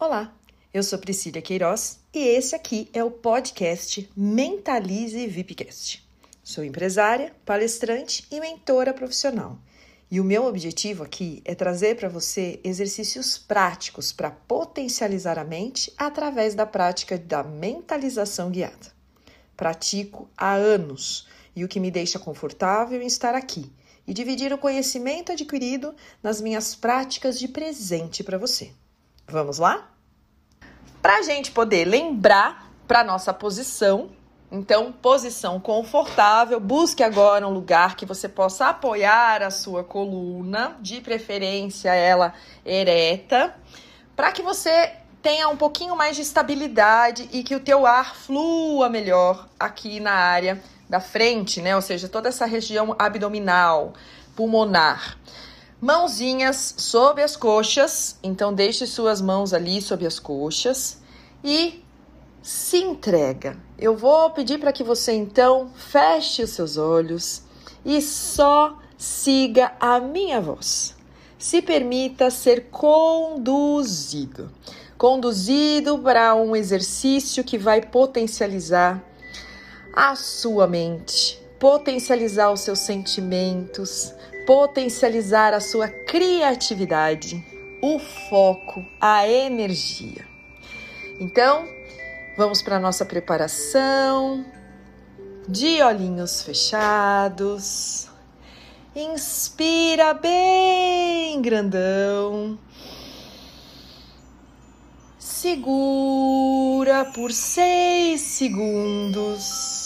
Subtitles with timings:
[0.00, 0.32] Olá,
[0.72, 6.08] eu sou Priscila Queiroz e esse aqui é o podcast Mentalize VIPcast.
[6.40, 9.58] Sou empresária, palestrante e mentora profissional.
[10.08, 15.92] E o meu objetivo aqui é trazer para você exercícios práticos para potencializar a mente
[15.98, 18.92] através da prática da mentalização guiada.
[19.56, 21.26] Pratico há anos
[21.56, 23.68] e o que me deixa confortável em estar aqui
[24.06, 25.92] e dividir o conhecimento adquirido
[26.22, 28.70] nas minhas práticas de presente para você.
[29.28, 29.88] Vamos lá?
[31.02, 34.10] Para a gente poder lembrar para nossa posição,
[34.50, 41.02] então, posição confortável, busque agora um lugar que você possa apoiar a sua coluna, de
[41.02, 42.32] preferência ela
[42.64, 43.54] ereta,
[44.16, 48.88] para que você tenha um pouquinho mais de estabilidade e que o teu ar flua
[48.88, 51.76] melhor aqui na área da frente, né?
[51.76, 53.92] Ou seja, toda essa região abdominal,
[54.34, 55.18] pulmonar.
[55.80, 60.98] Mãozinhas sob as coxas, então deixe suas mãos ali sob as coxas
[61.44, 61.84] e
[62.42, 63.56] se entrega.
[63.78, 67.42] Eu vou pedir para que você então feche os seus olhos
[67.84, 70.96] e só siga a minha voz.
[71.38, 74.50] Se permita ser conduzido.
[74.96, 79.00] Conduzido para um exercício que vai potencializar
[79.94, 84.12] a sua mente, potencializar os seus sentimentos,
[84.48, 87.44] potencializar a sua criatividade,
[87.82, 90.26] o foco, a energia.
[91.20, 91.68] Então,
[92.34, 94.42] vamos para a nossa preparação
[95.46, 98.08] de olhinhos fechados.
[98.96, 102.58] Inspira bem grandão.
[105.18, 109.77] Segura por seis segundos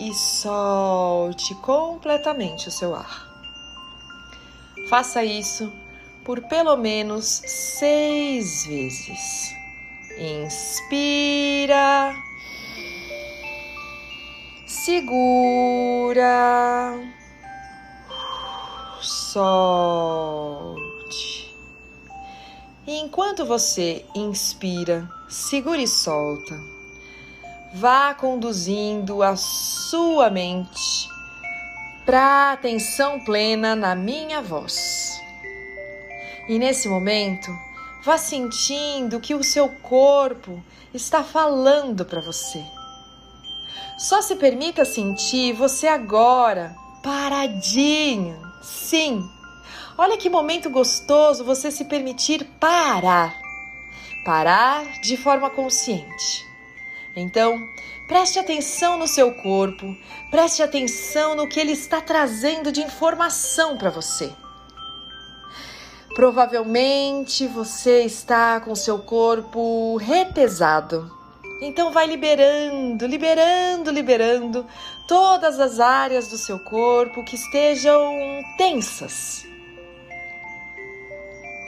[0.00, 3.28] e solte completamente o seu ar.
[4.88, 5.70] Faça isso
[6.24, 9.54] por pelo menos seis vezes.
[10.18, 12.14] Inspira,
[14.66, 15.92] segura,
[19.02, 20.40] solte.
[22.86, 26.69] E enquanto você inspira, segura e solta
[27.72, 31.08] vá conduzindo a sua mente
[32.04, 35.20] para atenção plena na minha voz.
[36.48, 37.50] E nesse momento,
[38.04, 40.60] vá sentindo que o seu corpo
[40.92, 42.64] está falando para você.
[43.96, 48.40] Só se permita sentir você agora, paradinho.
[48.62, 49.22] Sim.
[49.96, 53.32] Olha que momento gostoso você se permitir parar.
[54.24, 56.49] Parar de forma consciente.
[57.16, 57.68] Então,
[58.06, 59.96] preste atenção no seu corpo,
[60.30, 64.32] preste atenção no que ele está trazendo de informação para você.
[66.14, 71.10] Provavelmente você está com seu corpo retesado.
[71.62, 74.66] Então vai liberando, liberando, liberando
[75.06, 78.02] todas as áreas do seu corpo que estejam
[78.56, 79.44] tensas.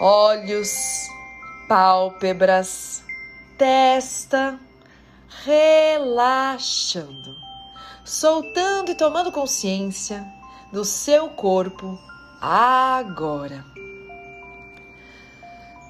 [0.00, 1.08] Olhos,
[1.68, 3.04] pálpebras,
[3.56, 4.58] testa,
[5.44, 7.36] relaxando,
[8.04, 10.24] soltando e tomando consciência
[10.72, 11.98] do seu corpo
[12.40, 13.64] agora.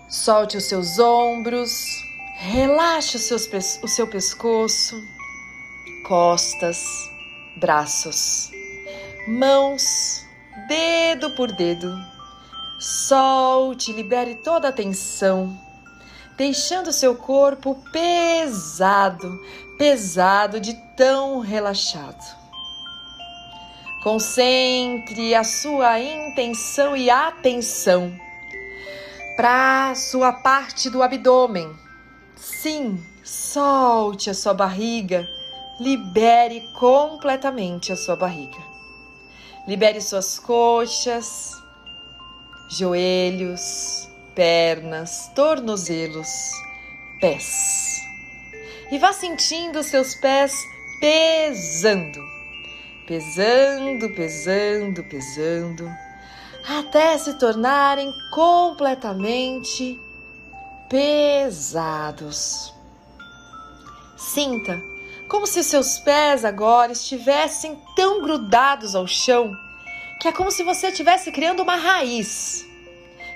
[0.08, 1.86] Solte os seus ombros,
[2.38, 3.48] relaxe os seus,
[3.82, 4.96] o seu pescoço,
[6.06, 6.84] costas,
[7.56, 8.50] braços,
[9.26, 10.24] mãos,
[10.68, 11.94] dedo por dedo.
[12.78, 15.56] Solte, libere toda a tensão
[16.36, 19.40] deixando seu corpo pesado,
[19.78, 22.42] pesado de tão relaxado.
[24.02, 28.12] Concentre a sua intenção e atenção
[29.36, 31.72] para sua parte do abdômen.
[32.36, 35.28] Sim, solte a sua barriga,
[35.78, 38.58] libere completamente a sua barriga.
[39.68, 41.52] Libere suas coxas,
[42.68, 44.01] joelhos,
[44.34, 46.50] pernas, tornozelos,
[47.20, 48.02] pés.
[48.90, 50.54] E vá sentindo seus pés
[51.00, 52.20] pesando,
[53.06, 55.90] pesando, pesando, pesando,
[56.68, 59.98] até se tornarem completamente
[60.88, 62.72] pesados.
[64.16, 64.80] Sinta
[65.28, 69.50] como se seus pés agora estivessem tão grudados ao chão
[70.20, 72.70] que é como se você estivesse criando uma raiz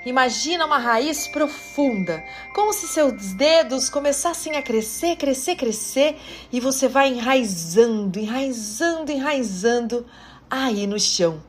[0.07, 2.25] Imagina uma raiz profunda,
[2.55, 6.17] como se seus dedos começassem a crescer, crescer, crescer
[6.53, 10.07] e você vai enraizando, enraizando, enraizando
[10.49, 11.43] aí no chão,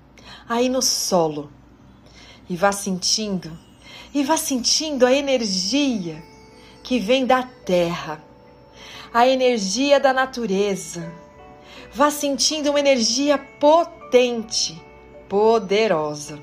[0.50, 1.52] aí no solo.
[2.50, 3.56] E vá sentindo
[4.12, 6.24] e vá sentindo a energia
[6.82, 8.24] que vem da terra,
[9.14, 11.14] a energia da natureza.
[11.94, 14.82] Vá sentindo uma energia potente,
[15.30, 16.40] poderosa,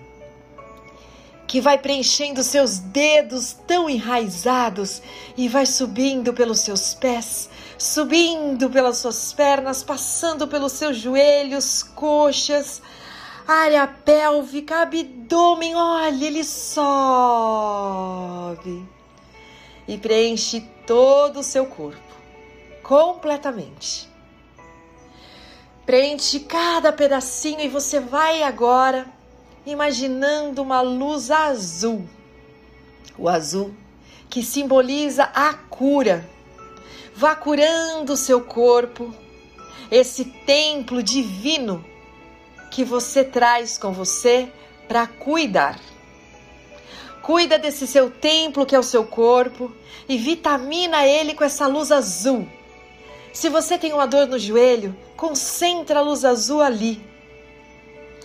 [1.55, 5.01] que vai preenchendo seus dedos tão enraizados
[5.37, 7.49] e vai subindo pelos seus pés,
[7.79, 12.83] subindo pelas suas pernas, passando pelos seus joelhos, coxas,
[13.47, 16.85] área pélvica, abdômen, olha, ele sobe
[19.87, 22.03] e preenche todo o seu corpo
[22.83, 24.09] completamente.
[25.87, 29.14] Preenche cada pedacinho e você vai agora
[29.67, 32.07] imaginando uma luz azul.
[33.17, 33.75] O azul
[34.29, 36.29] que simboliza a cura.
[37.15, 39.15] Vá curando seu corpo,
[39.91, 41.85] esse templo divino
[42.71, 44.49] que você traz com você
[44.89, 45.79] para cuidar.
[47.23, 49.73] Cuida desse seu templo que é o seu corpo
[50.09, 52.49] e vitamina ele com essa luz azul.
[53.33, 57.14] Se você tem uma dor no joelho, concentra a luz azul ali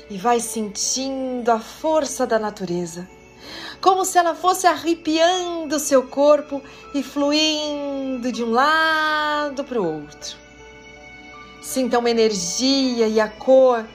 [0.09, 3.07] e vai sentindo a força da natureza,
[3.79, 6.61] como se ela fosse arrepiando seu corpo
[6.93, 10.37] e fluindo de um lado para o outro.
[11.61, 13.85] Sinta uma energia e a cor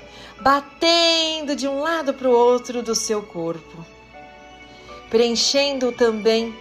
[0.40, 3.84] batendo de um lado para o outro do seu corpo,
[5.10, 6.54] preenchendo também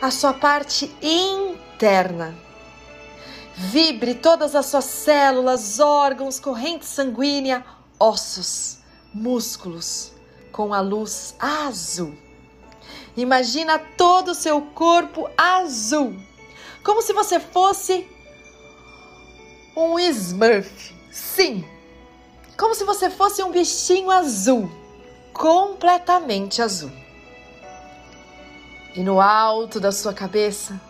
[0.00, 2.34] a sua parte interna.
[3.54, 7.64] Vibre todas as suas células, órgãos, corrente sanguínea,
[7.98, 8.78] ossos,
[9.12, 10.12] músculos
[10.52, 12.16] com a luz azul.
[13.16, 16.16] Imagina todo o seu corpo azul,
[16.84, 18.08] como se você fosse
[19.76, 20.94] um Smurf.
[21.10, 21.64] Sim,
[22.56, 24.70] como se você fosse um bichinho azul,
[25.32, 26.90] completamente azul.
[28.94, 30.80] E no alto da sua cabeça,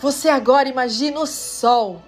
[0.00, 2.02] você agora imagina o sol,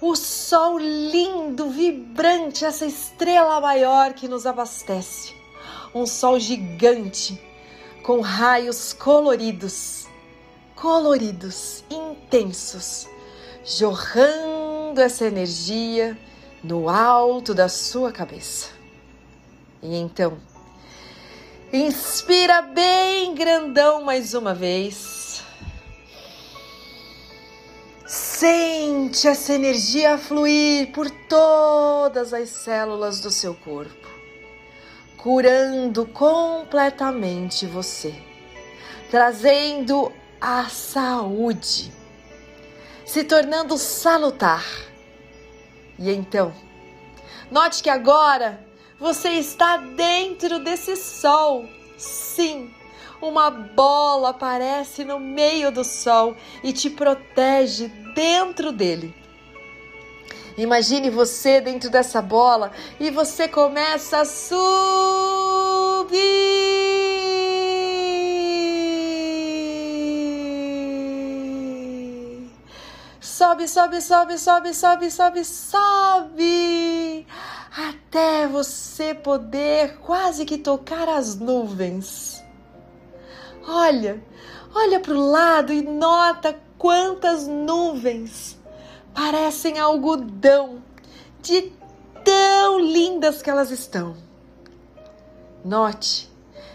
[0.00, 5.34] o sol lindo, vibrante, essa estrela maior que nos abastece.
[5.94, 7.40] Um sol gigante,
[8.02, 10.06] com raios coloridos,
[10.74, 13.06] coloridos, intensos,
[13.64, 16.16] jorrando essa energia
[16.62, 18.68] no alto da sua cabeça.
[19.82, 20.38] E então,
[21.72, 25.19] inspira bem grandão mais uma vez.
[28.40, 34.08] Sente essa energia fluir por todas as células do seu corpo,
[35.18, 38.14] curando completamente você,
[39.10, 40.10] trazendo
[40.40, 41.92] a saúde,
[43.04, 44.64] se tornando salutar
[45.98, 46.50] e então,
[47.50, 48.66] note que agora
[48.98, 51.68] você está dentro desse sol.
[51.98, 52.72] Sim,
[53.20, 56.34] uma bola aparece no meio do sol
[56.64, 59.14] e te protege dentro dele.
[60.56, 64.60] Imagine você dentro dessa bola e você começa a subir.
[73.40, 77.26] sobe, sobe, sobe, sobe, sobe, sobe, sobe,
[77.74, 82.42] até você poder quase que tocar as nuvens.
[83.66, 84.22] Olha,
[84.74, 88.58] olha para o lado e nota quantas nuvens
[89.12, 90.82] parecem algodão,
[91.42, 91.70] de
[92.24, 94.16] tão lindas que elas estão.
[95.62, 96.30] Note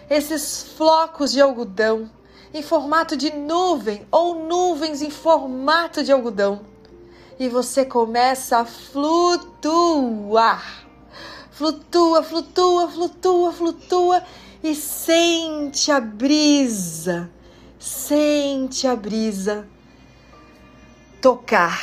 [0.07, 2.07] esses flocos de algodão
[2.53, 6.61] em formato de nuvem ou nuvens em formato de algodão.
[7.39, 10.63] E você começa a flutuar.
[11.49, 14.23] Flutua, flutua, flutua, flutua
[14.63, 17.27] e sente a brisa.
[17.79, 19.67] Sente a brisa
[21.25, 21.81] tocar.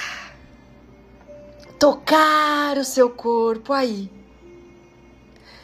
[1.76, 4.08] Tocar o seu corpo aí.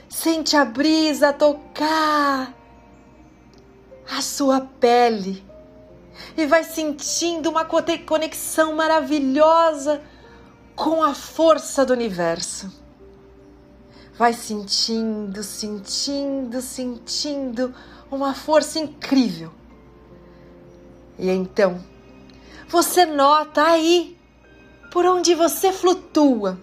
[0.08, 2.52] Sente a brisa tocar
[4.10, 5.46] a sua pele
[6.36, 10.02] e vai sentindo uma conexão maravilhosa
[10.74, 12.72] com a força do universo.
[14.14, 17.72] Vai sentindo, sentindo, sentindo
[18.10, 19.52] uma força incrível.
[21.16, 21.80] E então,
[22.68, 24.16] você nota aí
[24.92, 26.58] por onde você flutua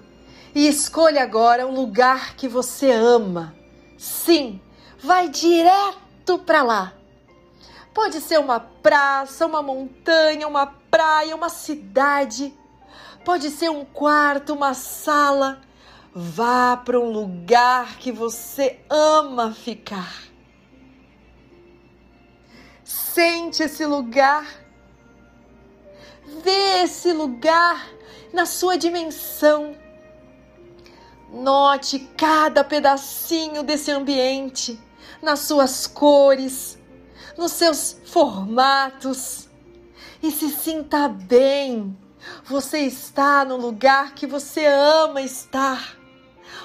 [0.53, 3.55] e escolha agora um lugar que você ama.
[3.97, 4.62] Sim,
[5.01, 6.93] vai direto para lá
[7.95, 12.53] Pode ser uma praça, uma montanha, uma praia, uma cidade.
[13.24, 15.62] Pode ser um quarto, uma sala.
[16.13, 20.13] Vá para um lugar que você ama ficar.
[22.83, 24.45] Sente esse lugar.
[26.25, 27.89] Vê esse lugar
[28.34, 29.75] na sua dimensão.
[31.32, 34.79] Note cada pedacinho desse ambiente,
[35.22, 36.77] nas suas cores,
[37.38, 39.48] nos seus formatos
[40.22, 41.96] e se sinta bem.
[42.46, 45.98] Você está no lugar que você ama estar,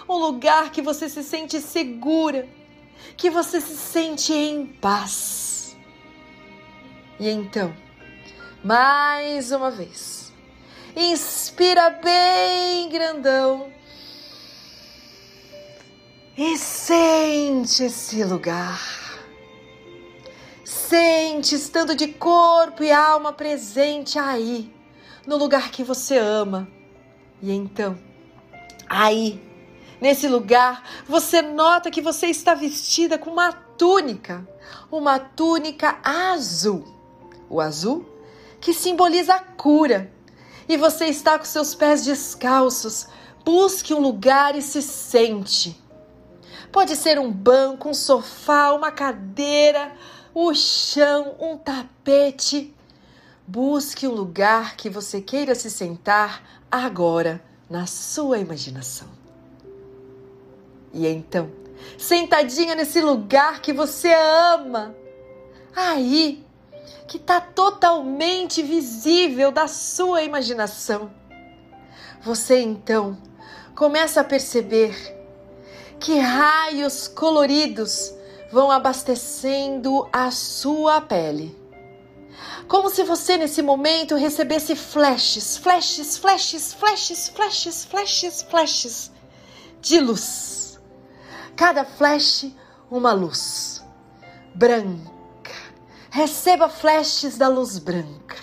[0.09, 2.49] um lugar que você se sente segura,
[3.17, 5.77] que você se sente em paz.
[7.19, 7.75] E então,
[8.63, 10.33] mais uma vez,
[10.95, 13.73] inspira bem grandão
[16.37, 18.81] e sente esse lugar.
[20.65, 24.73] Sente estando de corpo e alma presente aí,
[25.27, 26.69] no lugar que você ama.
[27.41, 27.99] E então,
[28.89, 29.41] aí,
[30.01, 34.47] nesse lugar, você nota que você está vestida com uma túnica,
[34.91, 36.85] uma túnica azul.
[37.49, 38.10] O azul
[38.61, 40.11] que simboliza a cura.
[40.69, 43.09] E você está com seus pés descalços.
[43.45, 45.81] Busque um lugar e se sente.
[46.71, 49.93] Pode ser um banco, um sofá, uma cadeira,
[50.33, 52.75] o chão, um tapete.
[53.47, 59.09] Busque um lugar que você queira se sentar agora na sua imaginação.
[60.93, 61.51] E então,
[61.99, 64.95] sentadinha nesse lugar que você ama,
[65.75, 66.45] aí,
[67.11, 71.11] que está totalmente visível da sua imaginação,
[72.23, 73.19] você então
[73.75, 74.95] começa a perceber
[75.99, 78.15] que raios coloridos
[78.53, 81.59] vão abastecendo a sua pele.
[82.69, 89.13] Como se você nesse momento recebesse flashes, flashes, flashes, flashes, flashes, flashes, flashes
[89.81, 90.81] de luz.
[91.57, 92.47] Cada flash,
[92.89, 93.85] uma luz
[94.55, 95.20] branca.
[96.11, 98.37] Receba flashes da luz branca,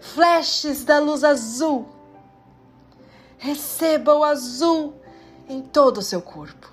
[0.00, 1.88] flashes da luz azul.
[3.38, 4.94] Receba o azul
[5.48, 6.72] em todo o seu corpo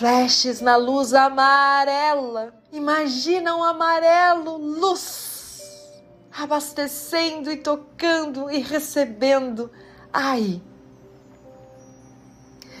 [0.00, 2.54] flashes na luz amarela.
[2.72, 5.92] Imagina um amarelo, luz,
[6.32, 9.70] abastecendo e tocando e recebendo.
[10.10, 10.62] Ai!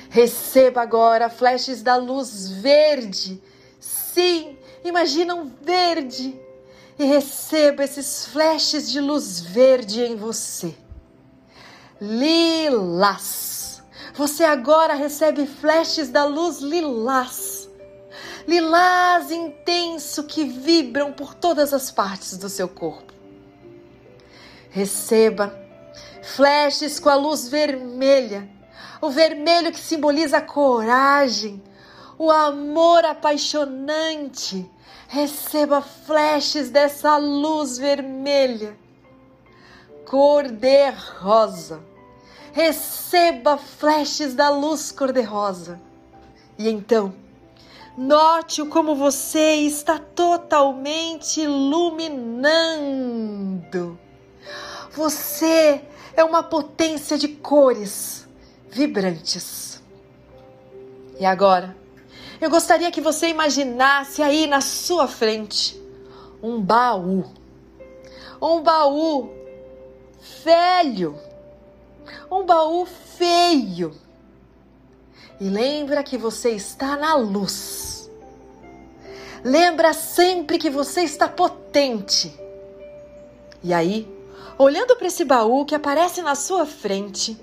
[0.08, 3.42] Receba agora flashes da luz verde.
[3.78, 6.38] Sim, imagina um verde.
[6.98, 10.74] E receba esses flashes de luz verde em você.
[12.00, 13.60] Lilás
[14.20, 17.70] você agora recebe flashes da luz lilás.
[18.46, 23.14] Lilás intenso que vibram por todas as partes do seu corpo.
[24.68, 25.58] Receba
[26.22, 28.46] flashes com a luz vermelha,
[29.00, 31.62] o vermelho que simboliza coragem,
[32.20, 34.70] o amor apaixonante.
[35.08, 38.76] Receba flashes dessa luz vermelha,
[40.04, 41.90] cor de rosa
[42.52, 45.80] receba flashes da luz cor-de-rosa.
[46.58, 47.14] E então,
[47.96, 52.38] note-o como você está totalmente iluminando.
[54.92, 55.82] Você
[56.16, 58.28] é uma potência de cores
[58.68, 59.80] vibrantes.
[61.18, 61.76] E agora,
[62.40, 65.80] eu gostaria que você imaginasse aí na sua frente
[66.42, 67.24] um baú.
[68.40, 69.30] Um baú
[70.42, 71.30] velho
[72.30, 73.92] um baú feio.
[75.40, 78.10] E lembra que você está na luz.
[79.42, 82.32] Lembra sempre que você está potente.
[83.62, 84.08] E aí,
[84.58, 87.38] olhando para esse baú que aparece na sua frente,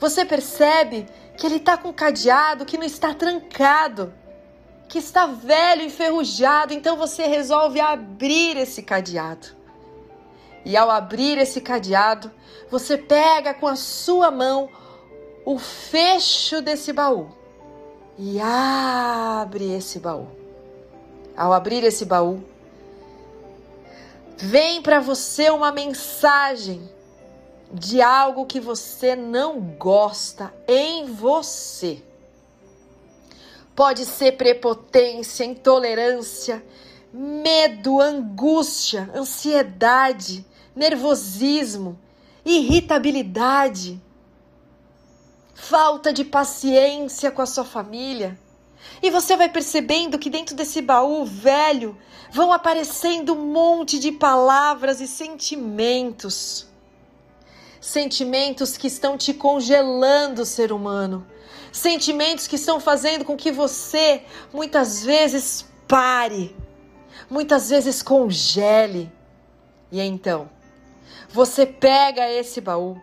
[0.00, 1.06] você percebe
[1.38, 4.12] que ele está com cadeado que não está trancado,
[4.88, 6.74] que está velho, enferrujado.
[6.74, 9.46] Então você resolve abrir esse cadeado.
[10.64, 12.30] E ao abrir esse cadeado,
[12.68, 14.68] você pega com a sua mão
[15.44, 17.28] o fecho desse baú
[18.18, 20.26] e abre esse baú.
[21.36, 22.42] Ao abrir esse baú,
[24.36, 26.97] vem para você uma mensagem
[27.72, 32.02] de algo que você não gosta em você.
[33.74, 36.64] Pode ser prepotência, intolerância,
[37.12, 40.44] medo, angústia, ansiedade,
[40.74, 41.98] nervosismo,
[42.44, 44.00] irritabilidade,
[45.54, 48.38] falta de paciência com a sua família.
[49.02, 51.96] E você vai percebendo que dentro desse baú velho
[52.30, 56.67] vão aparecendo um monte de palavras e sentimentos.
[57.88, 61.26] Sentimentos que estão te congelando, ser humano.
[61.72, 66.54] Sentimentos que estão fazendo com que você muitas vezes pare
[67.30, 69.10] muitas vezes congele.
[69.90, 70.50] E então,
[71.30, 73.00] você pega esse baú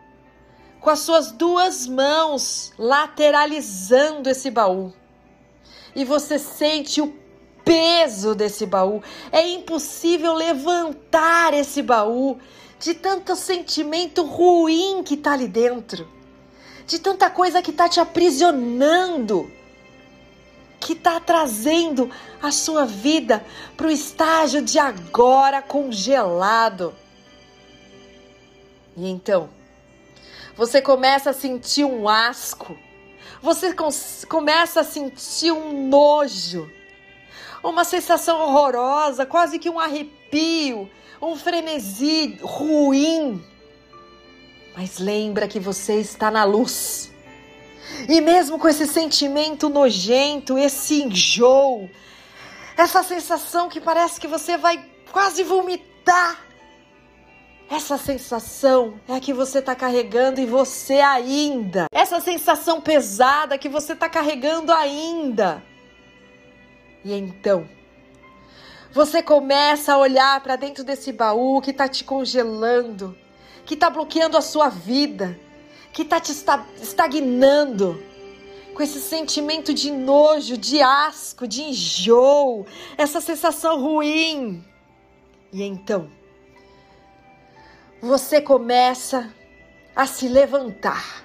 [0.80, 4.94] com as suas duas mãos lateralizando esse baú.
[5.96, 7.12] E você sente o
[7.64, 9.02] peso desse baú.
[9.32, 12.38] É impossível levantar esse baú
[12.80, 16.08] de tanto sentimento ruim que tá ali dentro,
[16.86, 19.52] de tanta coisa que tá te aprisionando,
[20.80, 23.44] que tá trazendo a sua vida
[23.76, 26.94] para o estágio de agora congelado.
[28.96, 29.50] E então,
[30.56, 32.78] você começa a sentir um asco,
[33.42, 33.76] você
[34.28, 36.70] começa a sentir um nojo,
[37.70, 40.90] uma sensação horrorosa, quase que um arrepio,
[41.22, 43.44] um frenesi ruim.
[44.78, 47.12] Mas lembra que você está na luz.
[48.08, 51.90] E mesmo com esse sentimento nojento, esse enjoo,
[52.78, 56.46] essa sensação que parece que você vai quase vomitar,
[57.70, 61.88] essa sensação é a que você está carregando e você ainda.
[61.92, 65.64] Essa sensação pesada que você está carregando ainda.
[67.06, 67.70] E então,
[68.92, 73.16] você começa a olhar para dentro desse baú que está te congelando,
[73.64, 75.40] que está bloqueando a sua vida,
[75.94, 76.32] que está te
[76.82, 78.04] estagnando.
[78.74, 82.66] Com esse sentimento de nojo, de asco, de enjoo,
[82.98, 84.66] essa sensação ruim.
[85.54, 86.10] E então,
[88.02, 89.32] você começa
[89.96, 91.24] a se levantar.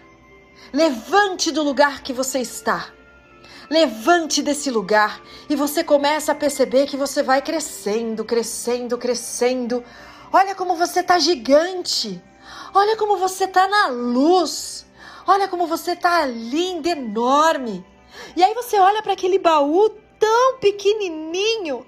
[0.72, 2.92] Levante do lugar que você está.
[3.70, 9.84] Levante desse lugar e você começa a perceber que você vai crescendo, crescendo, crescendo.
[10.32, 12.20] Olha como você tá gigante.
[12.74, 14.84] Olha como você tá na luz.
[15.24, 17.86] Olha como você tá linda, enorme.
[18.34, 21.86] E aí você olha para aquele baú tão pequenininho,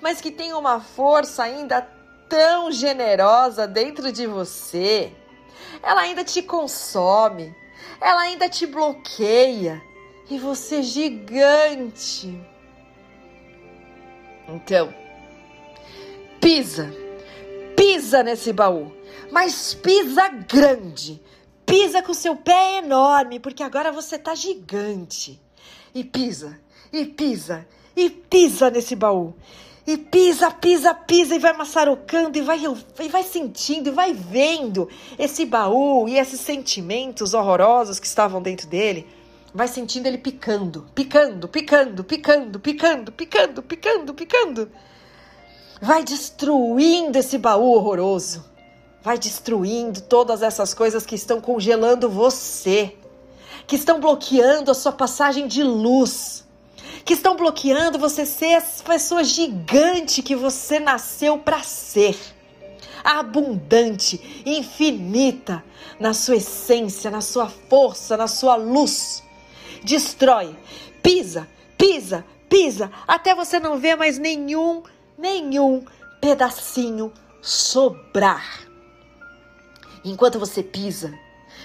[0.00, 1.82] mas que tem uma força ainda
[2.28, 5.12] tão generosa dentro de você.
[5.82, 7.52] Ela ainda te consome,
[8.00, 9.82] ela ainda te bloqueia
[10.30, 12.38] e você gigante.
[14.48, 14.92] Então,
[16.40, 16.92] pisa,
[17.76, 18.92] pisa nesse baú,
[19.30, 21.20] mas pisa grande.
[21.66, 25.40] Pisa com seu pé enorme, porque agora você tá gigante.
[25.94, 26.60] E pisa,
[26.92, 29.34] e pisa, e pisa nesse baú.
[29.86, 32.60] E pisa, pisa, pisa e vai maçarocando e vai,
[33.00, 38.66] e vai sentindo e vai vendo esse baú e esses sentimentos horrorosos que estavam dentro
[38.66, 39.06] dele.
[39.54, 44.72] Vai sentindo ele picando, picando, picando, picando, picando, picando, picando, picando.
[45.80, 48.44] Vai destruindo esse baú horroroso.
[49.00, 52.96] Vai destruindo todas essas coisas que estão congelando você,
[53.66, 56.44] que estão bloqueando a sua passagem de luz
[57.04, 62.18] que estão bloqueando você ser a pessoa gigante que você nasceu para ser.
[63.02, 65.62] Abundante, infinita
[66.00, 69.23] na sua essência, na sua força, na sua luz.
[69.84, 70.56] Destrói,
[71.02, 74.82] pisa, pisa, pisa, até você não ver mais nenhum,
[75.18, 75.84] nenhum
[76.20, 78.66] pedacinho sobrar.
[80.02, 81.12] Enquanto você pisa,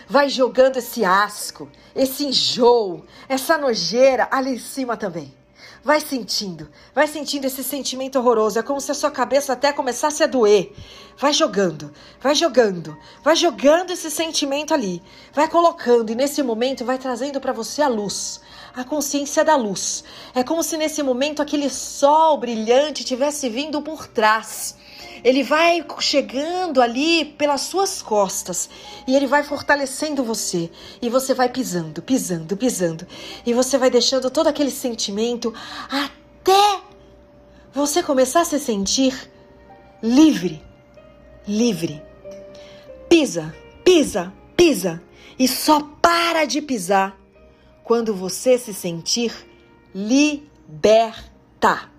[0.08, 5.38] vai jogando esse asco, esse enjoo, essa nojeira ali em cima também.
[5.84, 8.60] Vai sentindo, vai sentindo esse sentimento horroroso.
[8.60, 10.74] É como se a sua cabeça até começasse a doer.
[11.18, 15.02] Vai jogando, vai jogando, vai jogando esse sentimento ali.
[15.34, 18.42] Vai colocando e nesse momento vai trazendo para você a luz,
[18.76, 20.04] a consciência da luz.
[20.36, 24.76] É como se nesse momento aquele sol brilhante tivesse vindo por trás
[25.23, 28.69] ele vai chegando ali pelas suas costas
[29.07, 30.69] e ele vai fortalecendo você.
[31.01, 33.07] E você vai pisando, pisando, pisando.
[33.45, 35.53] E você vai deixando todo aquele sentimento
[35.89, 36.81] até
[37.73, 39.29] você começar a se sentir
[40.01, 40.63] livre.
[41.47, 42.01] Livre.
[43.09, 45.01] Pisa, pisa, pisa.
[45.38, 47.17] E só para de pisar
[47.83, 49.33] quando você se sentir
[49.93, 51.89] liberta.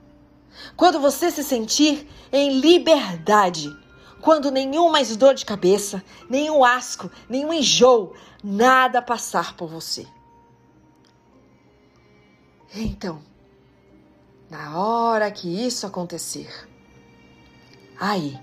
[0.77, 3.69] Quando você se sentir em liberdade,
[4.21, 10.07] quando nenhum mais dor de cabeça, nenhum asco, nenhum enjoo, nada passar por você.
[12.75, 13.23] Então,
[14.49, 16.69] na hora que isso acontecer,
[17.99, 18.39] aí,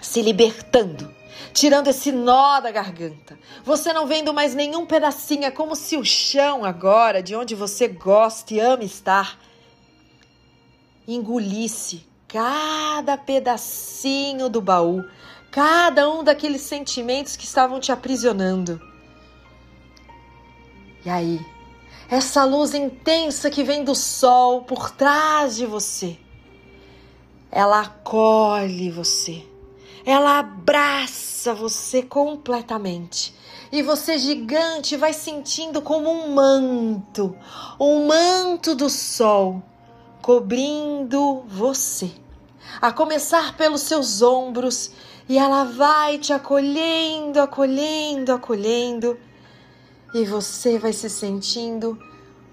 [0.00, 1.14] se libertando,
[1.52, 6.04] tirando esse nó da garganta, você não vendo mais nenhum pedacinho, é como se o
[6.04, 9.38] chão agora, de onde você gosta e ama estar,
[11.06, 15.04] engolisse cada pedacinho do baú,
[15.50, 18.80] cada um daqueles sentimentos que estavam te aprisionando.
[21.04, 21.40] E aí,
[22.08, 26.18] essa luz intensa que vem do sol por trás de você
[27.50, 29.42] ela acolhe você,
[30.04, 33.34] ela abraça você completamente.
[33.70, 37.36] E você, gigante, vai sentindo como um manto,
[37.78, 39.62] um manto do sol,
[40.28, 42.12] cobrindo você.
[42.82, 44.90] A começar pelos seus ombros,
[45.26, 49.18] e ela vai te acolhendo, acolhendo, acolhendo,
[50.12, 51.98] e você vai se sentindo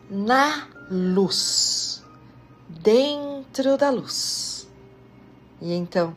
[0.10, 2.02] na luz,
[2.70, 4.70] dentro da luz.
[5.62, 6.16] E então,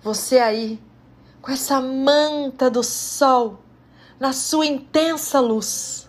[0.00, 0.80] você aí,
[1.42, 3.58] com essa manta do sol,
[4.20, 6.08] na sua intensa luz,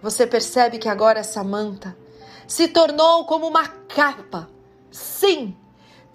[0.00, 2.05] você percebe que agora essa manta
[2.46, 4.48] se tornou como uma capa.
[4.90, 5.56] Sim,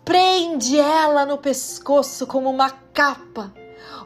[0.04, 3.54] prende ela no pescoço como uma capa,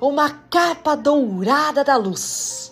[0.01, 2.65] uma capa dourada da luz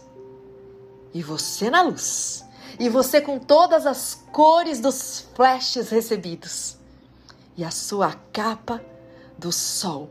[1.14, 2.44] e você na luz,
[2.80, 6.78] e você com todas as cores dos flashes recebidos,
[7.56, 8.84] e a sua capa
[9.38, 10.10] do sol.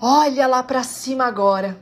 [0.00, 1.76] Olha lá para cima agora.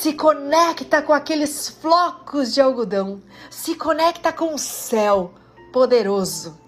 [0.00, 5.32] Se conecta com aqueles flocos de algodão, se conecta com o céu
[5.72, 6.58] poderoso,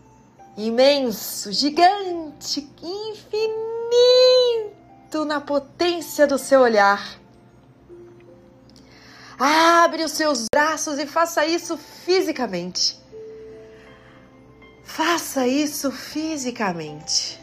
[0.57, 3.65] imenso, gigante, infinito
[5.27, 7.25] na potência do seu olhar
[9.39, 12.99] Abre os seus braços e faça isso fisicamente.
[14.85, 17.41] Faça isso fisicamente.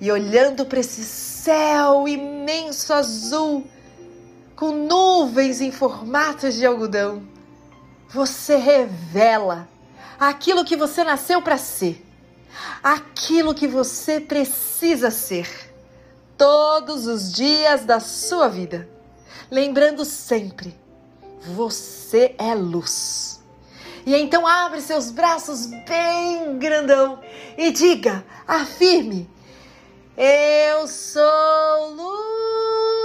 [0.00, 3.66] E olhando para esse céu imenso azul,
[4.64, 7.22] com nuvens em formatos de algodão,
[8.08, 9.68] você revela
[10.18, 12.02] aquilo que você nasceu para ser,
[12.82, 15.70] aquilo que você precisa ser,
[16.38, 18.88] todos os dias da sua vida
[19.50, 20.74] lembrando sempre:
[21.42, 23.42] você é luz.
[24.06, 27.20] E então abre seus braços bem grandão
[27.58, 29.28] e diga, afirme:
[30.16, 33.03] Eu sou luz.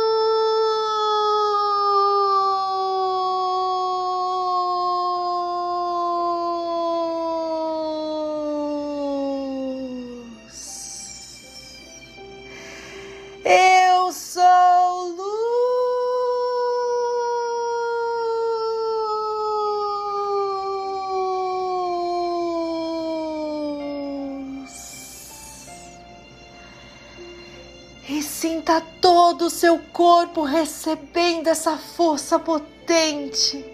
[29.40, 33.66] Todo o seu corpo recebendo essa força potente.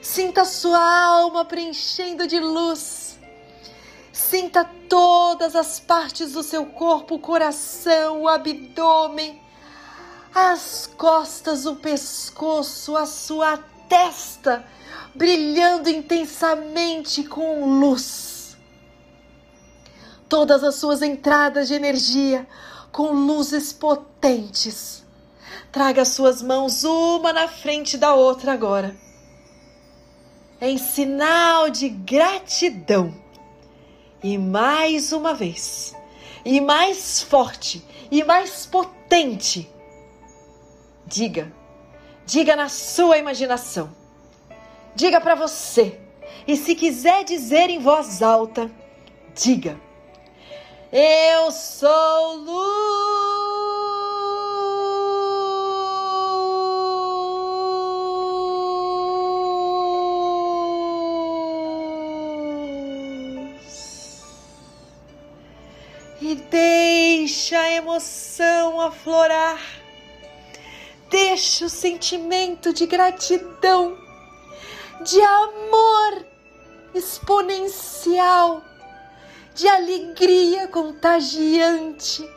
[0.00, 3.18] Sinta sua alma preenchendo de luz.
[4.12, 9.42] Sinta todas as partes do seu corpo, o coração, o abdômen,
[10.32, 14.64] as costas, o pescoço, a sua testa
[15.12, 18.56] brilhando intensamente com luz.
[20.28, 22.46] Todas as suas entradas de energia,
[22.94, 25.04] com luzes potentes.
[25.72, 28.94] Traga suas mãos uma na frente da outra agora.
[30.60, 33.12] Em sinal de gratidão.
[34.22, 35.92] E mais uma vez,
[36.44, 39.68] e mais forte, e mais potente.
[41.04, 41.52] Diga,
[42.24, 43.92] diga na sua imaginação.
[44.94, 46.00] Diga para você.
[46.46, 48.70] E se quiser dizer em voz alta,
[49.34, 49.78] diga
[50.96, 52.84] eu sou luz.
[66.20, 69.60] E deixa a emoção aflorar.
[71.10, 73.98] Deixa o sentimento de gratidão,
[75.02, 76.24] de amor
[76.94, 78.62] exponencial
[79.54, 82.28] de alegria contagiante,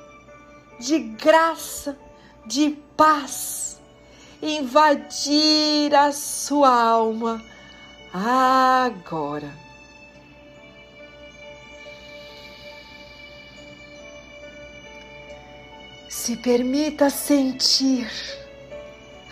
[0.80, 1.98] de graça,
[2.46, 3.82] de paz,
[4.42, 7.44] invadir a sua alma
[8.14, 9.52] agora.
[16.08, 18.12] Se permita sentir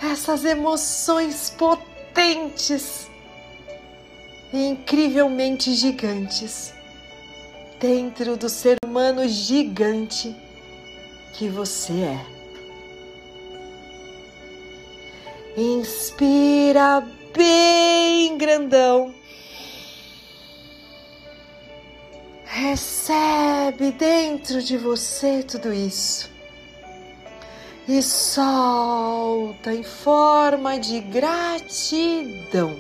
[0.01, 3.07] essas emoções potentes
[4.51, 6.74] e incrivelmente gigantes
[7.79, 10.35] dentro do ser humano gigante
[11.33, 12.25] que você é.
[15.57, 17.01] Inspira
[17.35, 19.13] bem grandão.
[22.45, 26.29] Recebe dentro de você tudo isso.
[27.88, 32.75] E solta em forma de gratidão.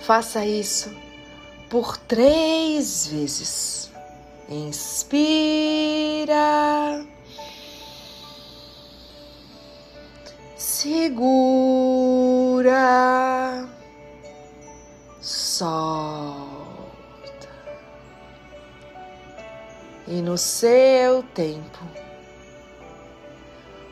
[0.00, 1.03] Faça isso
[1.74, 3.90] por três vezes.
[4.48, 6.36] Inspira.
[10.56, 11.18] Segura.
[15.20, 16.54] Solta.
[20.06, 21.80] E no seu tempo,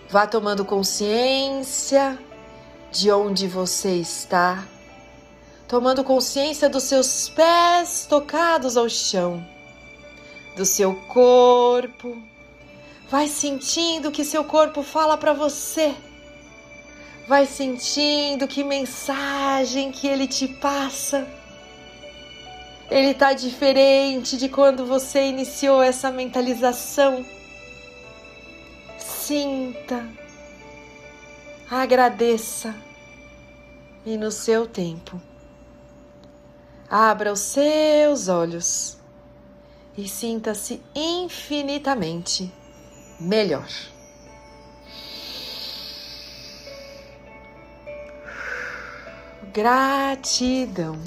[0.08, 2.16] vá tomando consciência
[2.92, 4.68] de onde você está,
[5.72, 9.42] tomando consciência dos seus pés tocados ao chão,
[10.54, 12.22] do seu corpo.
[13.08, 15.94] Vai sentindo que seu corpo fala para você.
[17.26, 21.26] Vai sentindo que mensagem que ele te passa.
[22.90, 27.24] Ele tá diferente de quando você iniciou essa mentalização.
[28.98, 30.06] Sinta
[31.70, 32.74] agradeça
[34.04, 35.31] e no seu tempo.
[36.94, 38.98] Abra os seus olhos
[39.96, 42.52] e sinta-se infinitamente
[43.18, 43.66] melhor.
[49.54, 50.98] Gratidão.